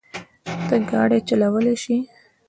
ته 0.67 0.75
ګاډی 0.89 1.19
چلولی 1.27 1.75
شې؟ 1.83 1.97